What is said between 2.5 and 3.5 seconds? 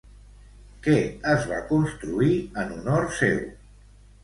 en honor seu?